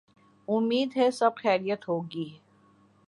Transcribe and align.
امید 0.47 0.97
ہے 0.97 1.11
سب 1.11 1.31
خیریت 1.35 1.87
ہو 1.89 1.99
گی۔ 2.11 2.29